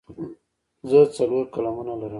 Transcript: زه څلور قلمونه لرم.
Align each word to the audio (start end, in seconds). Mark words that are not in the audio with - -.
زه 0.89 0.99
څلور 1.15 1.45
قلمونه 1.53 1.93
لرم. 1.99 2.09